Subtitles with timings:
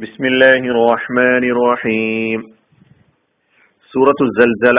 [0.00, 2.40] بسم الله الرحمن الرحيم
[3.94, 4.78] സൂറത്തു സൽസല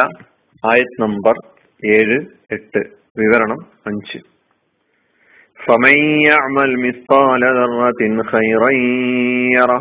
[0.64, 1.36] ആയത് നമ്പർ
[1.84, 2.18] ഏഴ്
[2.56, 2.82] എട്ട്
[3.22, 4.20] വിവരണം അഞ്ച്
[5.60, 8.70] فمن يعمل مثقال ذرة خيرا
[9.56, 9.80] يره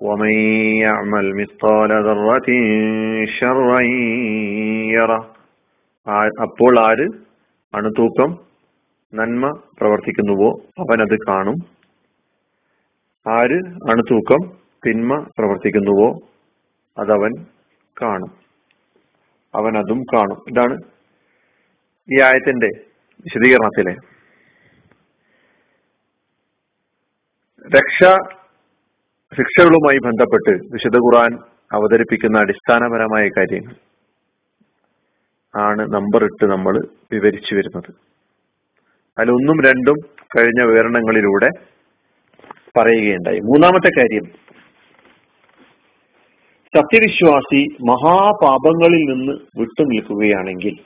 [0.00, 0.32] ومن
[0.78, 2.48] يعمل مثقال ذرة
[3.36, 3.80] شرا
[4.94, 5.20] يره
[6.42, 7.06] അപ്പോൾ ആര്
[7.74, 8.30] അണുതൂക്കം
[9.12, 9.44] നന്മ
[9.78, 10.50] പ്രവർത്തിക്കുന്നുവോ
[10.82, 11.58] അവൻ അത് കാണും
[13.29, 16.19] ആര് അണുതൂക്കം തിന്മ പ്രവർത്തിക്കുന്നുവോ?
[16.97, 17.45] അതവൻ
[18.01, 18.31] കാണും.
[19.55, 20.37] അവൻ അതും കാണും.
[20.49, 20.77] ഇതാണ്
[22.13, 22.69] ഈ ആയത്തിന്റെ
[23.19, 23.91] വിശദീകരണത്തിലെ.
[27.77, 28.03] രക്ഷ
[29.37, 31.37] ശിക്ഷകളുമായി ബന്ധപ്പെട്ട് വിശുദ്ധ ഖുർആൻ
[31.71, 33.75] അവതരിപ്പിക്കുന്ന അടിസ്ഥാനപരമായ കാര്യങ്ങൾ
[35.61, 37.93] ആണ് നമ്പർ ഇട്ട് നമ്മൾ വിവരിച്ചു വരുന്നത്.
[39.17, 39.95] അതിലൊന്നും രണ്ടും
[40.37, 41.72] കഴിഞ്ഞ വിവരണങ്ങളിലൂടെ
[42.77, 43.39] പറയുകയുണ്ടായി.
[43.39, 44.23] മൂന്നാമത്തെ കാര്യം.
[46.75, 50.79] സത്യവിശ്വാസി മഹാപാപങ്ങളിൽ നിന്ന് വിട്ടു നിൽക്കുകയാണെങ്കിൽ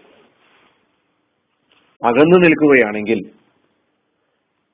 [2.06, 3.32] അകന്നു നിൽക്കുകയാണെങ്കിൽ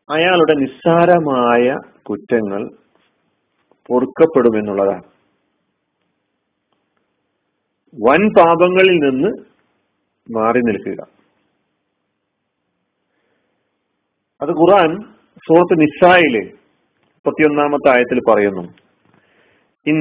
[0.10, 2.70] അയാളുടെ നിസ്സാരമായ കുറ്റങ്ങൾ
[3.88, 5.04] പൊറുക്കപ്പെടുമെന്നുള്ളതാണ്.
[8.04, 9.30] വൻ പാപങ്ങളിൽ നിന്ന്
[10.38, 11.08] മാറി നിൽക്കുക.
[14.42, 15.02] അത് ഖുറാൻ
[15.38, 16.63] സുഹൃത്ത് നിസായിൽ
[17.26, 18.64] മുപ്പത്തിയൊന്നാമത്തെ ആയത്തിൽ പറയുന്നു
[19.88, 19.98] ഇൻ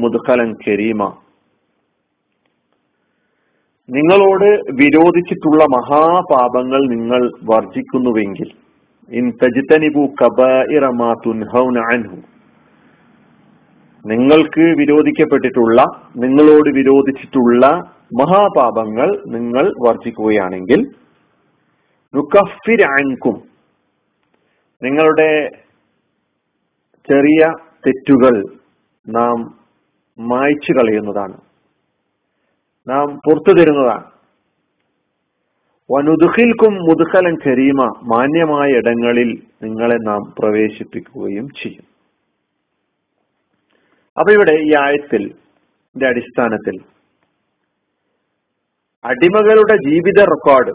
[0.00, 1.02] മുദ്ഖലൻ കരീമ.
[3.88, 4.48] നിങ്ങളോട്
[4.80, 8.50] വിരോധിച്ചിട്ടുള്ള മഹാപാപങ്ങൾ നിങ്ങൾ വർജിക്കുന്നുവെങ്കിൽ
[9.08, 9.30] ഇൻ
[14.04, 15.80] നിങ്ങൾക്ക് വിരോധിക്കപ്പെട്ടിട്ടുള്ള
[16.16, 17.64] നിങ്ങളോട് വിരോധിച്ചിട്ടുള്ള
[18.12, 20.90] മഹാപാപങ്ങൾ നിങ്ങൾ വർജിക്കുകയാണെങ്കിൽ
[22.14, 22.82] നുക്കഫിർ
[24.82, 25.50] നിങ്ങളുടെ
[27.10, 27.52] ചെറിയ
[27.86, 28.54] തെറ്റുകൾ
[29.08, 29.58] നാം
[30.18, 31.40] മായ്ച്ചു കളയുന്നതാണ്.
[32.88, 34.04] നാം പുറത്തു തരുന്നതാണ്.
[35.92, 41.84] വനുദുഖിൽക്കും മുതുഖലൻ കരീമ മാന്യമായ ഇടങ്ങളിൽ നിങ്ങളെ നാം പ്രവേശിപ്പിക്കുകയും ചെയ്യും.
[44.18, 45.34] അപ്പൊ ഇവിടെ ഈ ആയത്തിൽ
[46.06, 46.78] അടിസ്ഥാനത്തിൽ
[49.04, 50.72] അടിമകളുടെ ജീവിത റെക്കോർഡ്.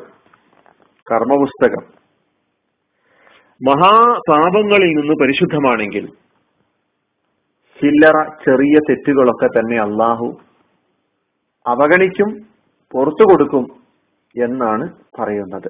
[1.12, 1.84] കർമ്മപുസ്തകം.
[3.62, 6.08] മഹാപാപങ്ങളിൽ നിന്ന് പരിശുദ്ധമാണെങ്കിൽ
[7.80, 10.28] ചില്ലറ ചെറിയ തെറ്റുകളൊക്കെ തന്നെ അള്ളാഹു
[11.68, 12.30] അവഗണിക്കും
[12.92, 13.66] പുറത്തു കൊടുക്കും
[14.36, 15.70] എന്നാണ് പറയുന്നത്.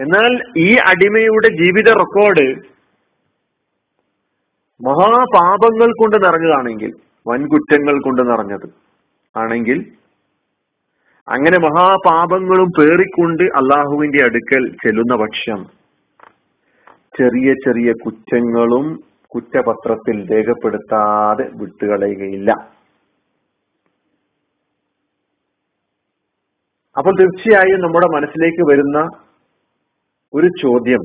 [0.00, 2.46] എന്നാൽ ഈ അടിമയുടെ ജീവിത റെക്കോർഡ്
[4.80, 6.90] മഹാപാപങ്ങൾ കൊണ്ട് നിറഞ്ഞതാണെങ്കിൽ
[7.28, 8.68] വൻകുറ്റങ്ങൾ കൊണ്ട് നിറഞ്ഞത്
[9.36, 9.78] ആണെങ്കിൽ
[11.28, 15.64] അങ്ങനെ മഹാപാപങ്ങളും പേറിക്കൊണ്ട് അള്ളാഹുവിന്റെ അടുക്കൽ ചെല്ലുന്ന പക്ഷം
[17.18, 18.86] ചെറിയ ചെറിയ കുറ്റങ്ങളും
[19.32, 22.50] കുറ്റപത്രത്തിൽ രേഖപ്പെടുത്താതെ വിട്ടുകളയുകയില്ല.
[26.98, 28.98] അപ്പോൾ തീർച്ചയായും നമ്മുടെ മനസ്സിലേക്ക് വരുന്ന
[30.34, 31.02] ഒരു ചോദ്യം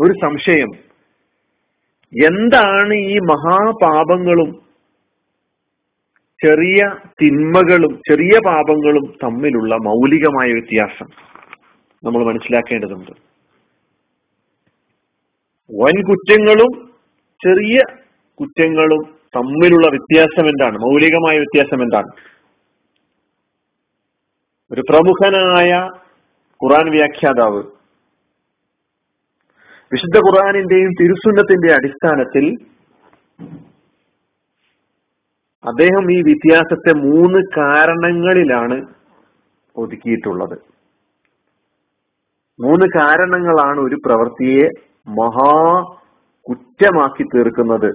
[0.00, 0.70] ഒരു സംശയം
[2.12, 4.63] എന്താണ് ഈ മഹാപാപങ്ങളും
[6.44, 6.80] ചെറിയ
[7.22, 11.08] തിന്മകളും ചെറിയ പാപങ്ങളും തമ്മിലുള്ള മൗലികമായ വ്യത്യാസം
[12.04, 13.12] നമ്മൾ മനസ്സിലാക്കേണ്ടതുണ്ട്.
[15.70, 16.72] വൻ കുറ്റങ്ങളും
[17.44, 17.78] ചെറിയ
[18.40, 19.02] കുറ്റങ്ങളും
[19.36, 20.78] തമ്മിലുള്ള വ്യത്യാസം എന്താണ്?
[20.78, 22.10] മൗലികമായ വ്യത്യാസം എന്താണ്?
[24.72, 25.72] ഒരു പ്രമുഖനായ
[26.64, 27.62] ഖുറാൻ വ്യാഖ്യാതാവ്
[29.92, 32.44] വിശുദ്ധ ഖുറാനിന്റെയും തിരുസുന്നത്തിന്റെ അടിസ്ഥാനത്തിൽ
[35.68, 38.86] അദ്ദേഹം ഈ വ്യത്യാസത്തെ മൂന്ന് കാരണങ്ങളിലാണ്
[39.76, 40.58] ഒതുക്കിയിട്ടുള്ളത്.
[42.60, 44.66] മൂന്ന് കാരണങ്ങളാണ് ഒരു പ്രവൃത്തിയെ
[45.08, 45.54] മഹാ
[46.48, 47.90] കുറ്റമാക്കി തീർക്കുന്നത്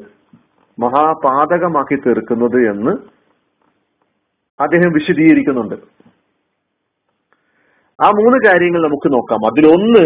[0.80, 2.92] മഹാപാതകമാക്കി തീർക്കുന്നത് എന്ന്
[4.60, 5.76] അദ്ദേഹം വിശദീകരിക്കുന്നുണ്ട്.
[8.04, 9.46] ആ മൂന്ന് കാര്യങ്ങൾ നമുക്ക് നോക്കാം.
[9.46, 10.04] അതിലൊന്ന്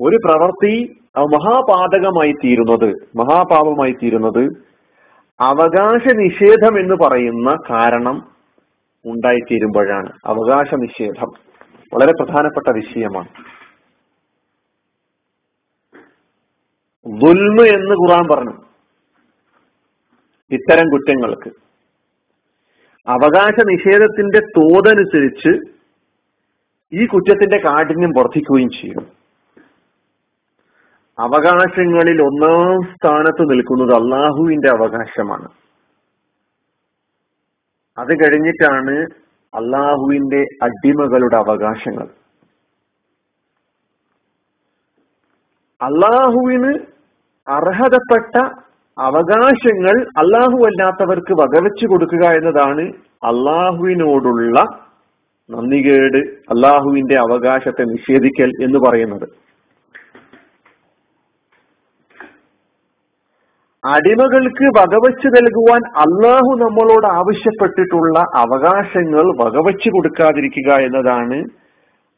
[0.00, 0.74] ഒരു പ്രവൃത്തി
[1.18, 4.68] മഹാപാതകമായി തീരുന്നത് മഹാപാപമായി തീരുന്നത്
[5.40, 8.28] അവകാശ നിഷേധം എന്ന് പറയുന്ന കാരണം
[9.06, 10.12] ഉണ്ടായിത്തീരുമ്പോഴാണ്.
[10.24, 11.28] അവകാശ നിഷേധം
[11.94, 13.28] വളരെ പ്രധാനപ്പെട്ട വിഷയമാണ്.
[17.06, 18.64] ദുൽമ എന്ന് ഖുറാൻ പറഞ്ഞു.
[20.50, 21.48] ഇത്തരം കുറ്റങ്ങൾക്ക്.
[23.08, 25.78] അവകാശ നിഷേധത്തിന്റെ തോതനുസരിച്ച്
[26.92, 29.17] ഈ കുറ്റത്തിന്റെ കാഠിന്യം വർദ്ധിക്കുകയും ചെയ്യും.
[31.20, 35.48] അവകാശങ്ങളിൽ ഒന്നാം സ്ഥാനത്ത് നിൽക്കുന്നത് അള്ളാഹുവിന്റെ അവകാശമാണ്.
[37.98, 39.06] അത് കഴിഞ്ഞിട്ടാണ്
[39.54, 42.08] അള്ളാഹുവിന്റെ അടിമകളുടെ അവകാശങ്ങൾ.
[45.82, 46.78] അള്ളാഹുവിന്
[47.48, 48.36] അർഹതപ്പെട്ട
[48.98, 52.82] അവകാശങ്ങൾ അള്ളാഹു അല്ലാത്തവർക്ക് വകവെച്ചു കൊടുക്കുക എന്നതാണ്
[53.24, 54.60] അള്ളാഹുവിനോടുള്ള
[55.50, 56.18] നന്ദികേട്
[56.50, 59.47] അള്ളാഹുവിന്റെ അവകാശത്തെ നിഷേധിക്കൽ എന്ന് പറയുന്നത്.
[63.84, 71.38] അടിമകൾക്ക് വകവച്ച് നൽകുവാൻ അള്ളാഹു നമ്മളോട് ആവശ്യപ്പെട്ടിട്ടുള്ള അവകാശങ്ങൾ വകവച്ച് കൊടുക്കാതിരിക്കുക എന്നതാണ്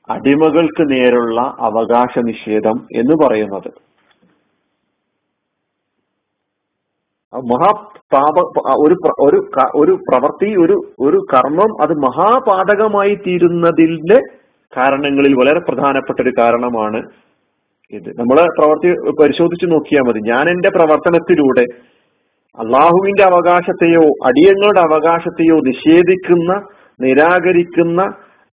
[0.08, 3.70] അടിമകൾക്ക് നേരുള്ള അവകാശ നിഷേധം എന്ന് പറയുന്നത്.
[7.34, 8.36] മഹാപാപ
[8.86, 9.38] ഒരു ഒരു
[9.74, 14.18] ഒരു പ്രവൃത്തി ഒരു ഒരു കർമ്മം അത് മഹാപാതകമായി തീരുന്നതിന്റെ
[14.76, 17.02] കാരണങ്ങളിൽ വളരെ പ്രധാനപ്പെട്ട ഒരു കാരണമാണ്
[17.92, 18.08] ഇത്.
[18.18, 18.88] നമ്മൾ പ്രവർത്തി
[19.22, 20.20] പരിശോധിച്ചു നോക്കിയാൽ മതി.
[20.20, 21.64] ഞാൻ എന്റെ പ്രവർത്തനത്തിലൂടെ
[22.58, 26.62] അള്ളാഹുവിന്റെ അവകാശത്തെയോ അടിയങ്ങളുടെ അവകാശത്തെയോ നിഷേധിക്കുന്ന
[27.00, 28.02] നിരാകരിക്കുന്ന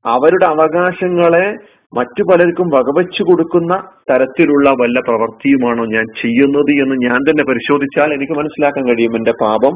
[0.06, 1.56] അവരുടെ അവകാശങ്ങളെ
[1.94, 8.88] മറ്റു പലർക്കും വകവച്ചു കൊടുക്കുന്ന തരത്തിലുള്ള വല്ല പ്രവൃത്തിയുമാണോ ഞാൻ ചെയ്യുന്നത് എന്ന് ഞാൻ തന്നെ പരിശോധിച്ചാൽ എനിക്ക് മനസ്സിലാക്കാൻ
[8.88, 9.16] കഴിയും.
[9.16, 9.74] എന്റെ പാപം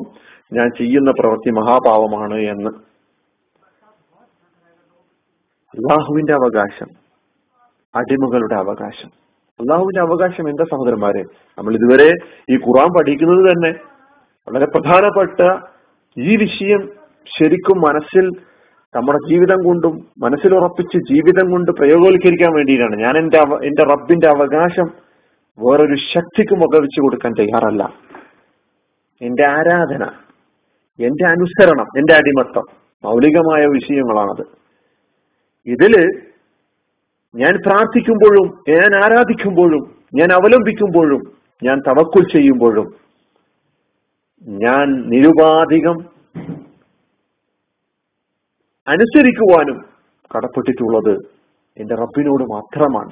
[0.53, 2.69] ഞാൻ ചെയ്യുന്ന പ്രവൃത്തി മഹാപാപമാണ് എന്ന്.
[5.77, 6.87] അള്ളാഹുവിന്റെ അവകാശം
[7.95, 9.28] അടിമകളുടെ അവകാശം.
[9.59, 11.21] അള്ളാഹുവിന്റെ അവകാശം എന്താ സഹോദരന്മാരെ?
[11.57, 12.09] നമ്മൾ ഇതുവരെ
[12.53, 13.71] ഈ ഖുറാൻ പഠിക്കുന്നത് തന്നെ
[14.47, 15.39] വളരെ പ്രധാനപ്പെട്ട
[16.17, 16.81] ഈ വിഷയം
[17.37, 18.25] ശരിക്കും മനസ്സിൽ
[18.95, 22.95] നമ്മുടെ ജീവിതം കൊണ്ടും മനസ്സിൽ ഉറപ്പിച്ച് ജീവിതം കൊണ്ട് പ്രയോഗവൽക്കരിക്കാൻ വേണ്ടിയിട്ടാണ്.
[22.95, 24.87] ഞാൻ എന്റെ എന്റെ റബ്ബിന്റെ അവകാശം
[25.59, 27.93] വേറൊരു ശക്തിക്കും വകവെച്ചു കൊടുക്കാൻ തയ്യാറല്ല.
[29.21, 30.03] എന്റെ ആരാധന
[30.99, 32.65] എന്റെ അനുസരണം എന്റെ അടിമത്തം
[33.03, 34.45] മൗലികമായ വിഷയങ്ങളാണത്.
[35.67, 35.93] ഇതിൽ
[37.35, 39.83] ഞാൻ പ്രാർത്ഥിക്കുമ്പോഴും ഞാൻ ആരാധിക്കുമ്പോഴും
[40.15, 41.21] ഞാൻ അവലംബിക്കുമ്പോഴും
[41.63, 42.87] ഞാൻ തവക്കുൽ ചെയ്യുമ്പോഴും
[44.47, 45.97] ഞാൻ നിരുപാധികം
[48.87, 49.85] അനുസരിക്കുവാനും
[50.37, 51.13] കടപ്പെട്ടിട്ടുള്ളത്
[51.77, 53.11] എന്റെ റബ്ബിനോട് മാത്രമാണ്.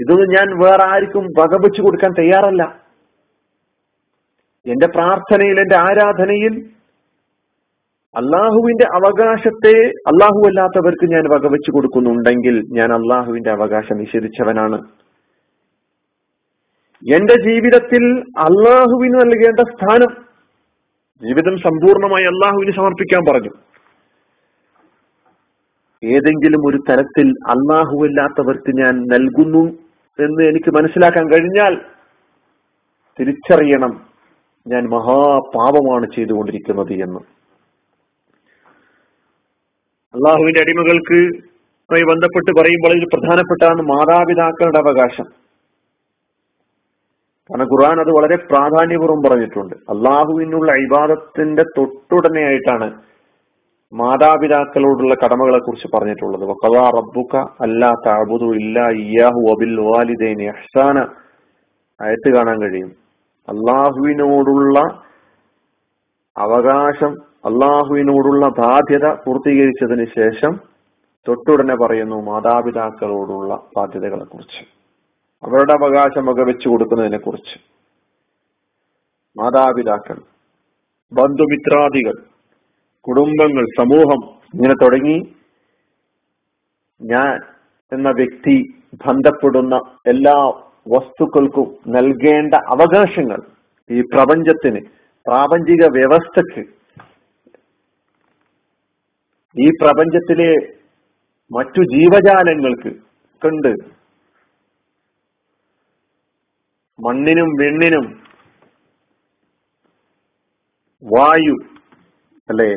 [0.00, 2.62] ഇതൊന്നും ഞാൻ വേറെ ആർക്കും വകവെച്ചു കൊടുക്കാൻ തയ്യാറല്ല.
[4.66, 6.75] എന്റെ പ്രാർത്ഥനയിൽ എന്റെ ആരാധനയിൽ
[8.16, 9.74] അള്ളാഹുവിന്റെ അവകാശത്തെ
[10.10, 14.78] അള്ളാഹു അല്ലാത്തവർക്ക് ഞാൻ വകവെച്ചു കൊടുക്കുന്നുണ്ടെങ്കിൽ ഞാൻ അള്ളാഹുവിന്റെ അവകാശം നിഷേധിച്ചവനാണ്.
[17.14, 18.04] എന്റെ ജീവിതത്തിൽ
[18.38, 20.12] അള്ളാഹുവിന് നൽകേണ്ട സ്ഥാനം
[21.26, 23.52] ജീവിതം സമ്പൂർണമായി അള്ളാഹുവിന് സമർപ്പിക്കാൻ പറഞ്ഞു.
[26.04, 29.64] ഏതെങ്കിലും ഒരു തരത്തിൽ അല്ലാത്തവർക്ക് ഞാൻ നൽകുന്നു
[30.18, 31.80] എന്ന് എനിക്ക് മനസ്സിലാക്കാൻ കഴിഞ്ഞാൽ
[33.20, 34.00] തിരിച്ചറിയണം
[34.66, 37.35] ഞാൻ മഹാപാപമാണ് ചെയ്തുകൊണ്ടിരിക്കുന്നത് എന്ന്.
[40.14, 41.18] അള്ളാഹുവിന്റെ അടിമകൾക്ക്
[42.10, 45.26] ബന്ധപ്പെട്ട് പറയുമ്പോൾ ഇതിൽ പ്രധാനപ്പെട്ടാണ് മാതാപിതാക്കളുടെ അവകാശം.
[47.50, 49.74] കാരണം ഖുർആൻ അത് വളരെ പ്രാധാന്യപൂർവം പറഞ്ഞിട്ടുണ്ട്.
[49.74, 52.88] അള്ളാഹുവിനുള്ള ഇബാദത്തിന്റെ തൊട്ടുടനെയായിട്ടാണ്
[53.92, 56.48] മാതാപിതാക്കളോടുള്ള കടമകളെ കുറിച്ച് പറഞ്ഞിട്ടുള്ളത്
[56.96, 59.40] റബ്ബുക അല്ലാ താബുദു ഇല്ലാ ഇയാഹു
[60.48, 60.98] ഇഹ്സാന
[62.00, 62.90] ആയത്ത് കാണാൻ കഴിയും.
[63.48, 64.78] അള്ളാഹുവിനോടുള്ള
[66.36, 67.12] അവകാശം
[67.46, 70.60] അള്ളാഹുവിനോടുള്ള ബാധ്യത പൂർത്തീകരിച്ചതിന് ശേഷം
[71.28, 74.62] തൊട്ടുടനെ പറയുന്നു മാതാപിതാക്കളോടുള്ള ബാധ്യതകളെ കുറിച്ച്
[75.42, 77.56] അവരുടെ അവകാശം വകവെച്ചു കൊടുക്കുന്നതിനെ കുറിച്ച്
[79.36, 80.18] മാതാപിതാക്കൾ
[81.12, 82.16] ബന്ധുമിത്രാദികൾ
[83.04, 84.20] കുടുംബങ്ങൾ സമൂഹം
[84.54, 85.18] ഇങ്ങനെ തുടങ്ങി.
[87.00, 87.40] ഞാൻ
[87.92, 88.56] എന്ന വ്യക്തി
[89.06, 89.74] ബന്ധപ്പെടുന്ന
[90.06, 90.36] എല്ലാ
[90.88, 93.40] വസ്തുക്കൾക്കും നൽകേണ്ട അവകാശങ്ങൾ
[93.90, 94.80] ഈ പ്രപഞ്ചത്തിന്
[95.26, 96.75] പ്രാപഞ്ചിക വ്യവസ്ഥക്ക്
[99.56, 100.50] ഈ പ്രപഞ്ചത്തിലെ
[101.50, 102.90] മറ്റു ജീവജാലങ്ങൾക്ക്
[103.42, 103.72] കണ്ട്
[106.98, 108.06] മണ്ണിനും വെണ്ണിനും
[111.02, 111.56] വായു
[112.48, 112.70] അല്ലേ?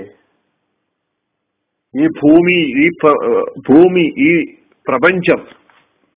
[1.96, 2.86] ഈ ഭൂമി ഈ
[3.70, 4.32] ഭൂമി ഈ
[4.88, 5.40] പ്രപഞ്ചം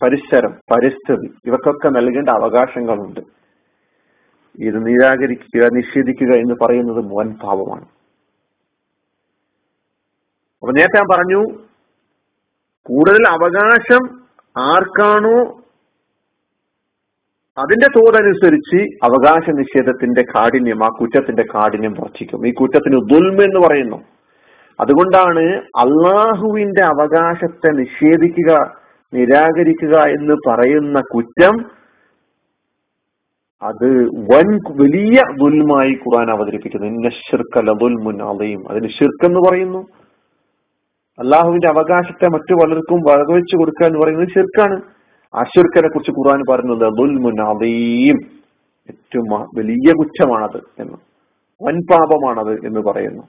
[0.00, 3.20] പരിസരം പരിസ്ഥിതി ഇവക്കൊക്കെ നൽകേണ്ട അവകാശങ്ങളുണ്ട്.
[4.58, 7.86] ഇത് നിരാകരിക്കുക നിഷേധിക്കുക എന്ന് പറയുന്നത് മോൻ പാപമാണ്
[10.62, 11.58] അപ്പൊ നേരത്തെ ഞാൻ പറഞ്ഞു
[12.82, 14.20] കൂടുതൽ അവകാശം
[14.58, 15.62] ആർക്കാണോ?
[17.58, 22.46] അതിന്റെ തോതനുസരിച്ച് അവകാശ നിഷേധത്തിന്റെ കാഠിന്യം ആ കുറ്റത്തിന്റെ കാഠിന്യം വർദ്ധിക്കും.
[22.46, 23.96] ഈ കുറ്റത്തിന് ദുൽമ എന്ന് പറയുന്നു.
[24.80, 28.74] അതുകൊണ്ടാണ് അള്ളാഹുവിന്റെ അവകാശത്തെ നിഷേധിക്കുക
[29.14, 31.70] നിരാകരിക്കുക എന്ന് പറയുന്ന കുറ്റം
[33.62, 36.86] അത് വൻ വലിയ ദുൽമായി ഖുർആൻ അവതരിപ്പിക്കുന്നു.
[36.86, 40.01] ഇന്ന ഷിർക്കല ദുൽമുൻ അലയും അതിന് ഷിർക്ക് എന്ന് പറയുന്നു.
[41.18, 44.80] അള്ളാഹുവിന്റെ അവകാശത്തെ മറ്റു പലർക്കും വകവെച്ചു കൊടുക്കുക എന്ന് പറയുന്നത് ശിർക്കാണ്.
[45.34, 46.84] അശുർക്കനെ കുറിച്ച് ഖുർആൻ പറയുന്നത്
[47.40, 48.16] അലയും
[48.90, 50.96] ഏറ്റവും വലിയ കുറ്റമാണത് എന്ന്.
[51.62, 53.22] വൻപാപമാണത് എന്ന് പറയുന്നു.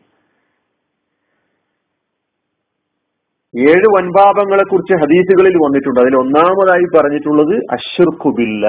[3.59, 5.99] ഏഴ് വൻപാപങ്ങളെ കുറിച്ച് ഹദീസുകളിൽ വന്നിട്ടുണ്ട്.
[5.99, 8.67] അതിൽ ഒന്നാമതായി പറഞ്ഞിട്ടുള്ളത് അഷുർഖുബില്ല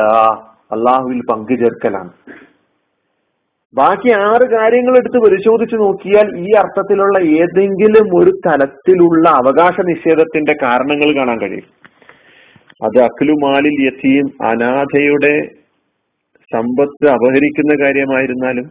[0.73, 2.11] അള്ളാഹുവിൽ പങ്കുചേർക്കലാണ്.
[3.75, 11.39] ബാക്കി ആറ് കാര്യങ്ങൾ എടുത്ത് പരിശോധിച്ചു നോക്കിയാൽ ഈ അർത്ഥത്തിലുള്ള ഏതെങ്കിലും ഒരു തലത്തിലുള്ള അവകാശ നിഷേധത്തിന്റെ കാരണങ്ങൾ കാണാൻ
[11.41, 11.67] കഴിയും.
[12.85, 15.35] അത് അഖിലുമാലിൽ യത്തീം അനാഥയുടെ
[16.53, 18.67] സമ്പത്ത് അപഹരിക്കുന്ന കാര്യമായിരുന്നാലും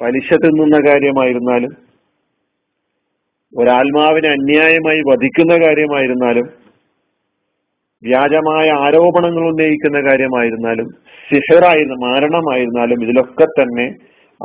[0.00, 1.72] പലിശ തിന്നുന്ന കാര്യമായിരുന്നാലും
[3.52, 6.46] ഒരാത്മാവിനെ അന്യായമായി വധിക്കുന്ന കാര്യമായിരുന്നാലും
[8.04, 10.86] വ്യാജമായ ആരോപണങ്ങൾ ഉന്നയിക്കുന്ന കാര്യമായിരുന്നാലും
[11.32, 13.86] സിഹറായിരുന്ന മരണമായിരുന്നാലും ഇതിലൊക്കെ തന്നെ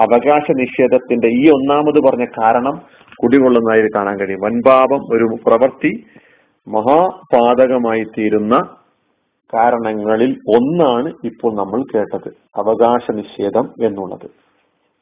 [0.02, 2.82] അവകാശ നിഷേധത്തിന്റെ ഈ ഒന്നാമത് പറഞ്ഞ കാരണം
[3.24, 4.40] കുടികൊള്ളുന്നതായി കാണാൻ കഴിയും.
[4.40, 6.04] വൻപാപം ഒരു പ്രവൃത്തി
[6.68, 8.58] മഹാപാതകമായി തീരുന്ന
[9.54, 14.28] കാരണങ്ങളിൽ ഒന്നാണ് ഇപ്പോൾ നമ്മൾ കേട്ടത് അവകാശ നിഷേധം എന്നുള്ളത്.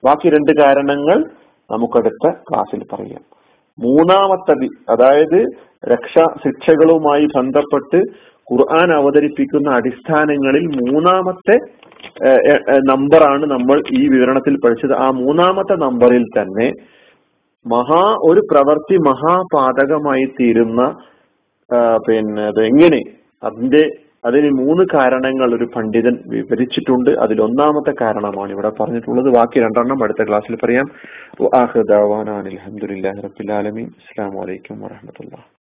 [0.05, 1.25] ബാക്കി രണ്ട് കാരണങ്ങൾ
[1.71, 3.23] നമുക്കടുത്ത ക്ലാസ്സിൽ പറയാം.
[3.79, 5.39] മൂന്നാമത്തെ അതായത്
[5.93, 7.99] രക്ഷാ ശിക്ഷകളുമായി ബന്ധപ്പെട്ട്
[8.51, 11.57] ഖുർആൻ അവതരിപ്പിക്കുന്ന അടിസ്ഥാനങ്ങളിൽ മൂന്നാമത്തെ
[12.91, 14.93] നമ്പറാണ് നമ്മൾ ഈ വിവരണത്തിൽ പഠിച്ചത്.
[15.05, 16.67] ആ മൂന്നാമത്തെ നമ്പറിൽ തന്നെ
[17.65, 20.81] മഹാ ഒരു പ്രവൃത്തി മഹാപാതകമായി തീരുന്ന
[22.07, 23.01] പിന്നെ അത് എങ്ങനെ
[23.43, 23.83] അതിന്റെ
[24.27, 27.11] അതിന് മൂന്ന് കാരണങ്ങൾ ഒരു പണ്ഡിതൻ വിവരിച്ചിട്ടുണ്ട്.
[27.23, 29.29] അതിൽ ഒന്നാമത്തെ കാരണമാണ് ഇവിടെ പറഞ്ഞിട്ടുള്ളത്.
[29.37, 30.87] ബാക്കി രണ്ടെണ്ണം അടുത്ത ക്ലാസ്സിൽ പറയാം.
[31.59, 35.35] അലഹമുല്ലാ റബിൻ അസ്സാം വലൈക്കും വാഹമത്തുള്ള